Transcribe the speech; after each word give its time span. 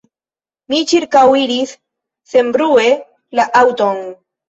Mi 0.73 0.79
ĉirkaŭiris 0.91 1.75
senbrue 2.35 2.91
la 3.41 3.51
aŭton. 3.65 4.07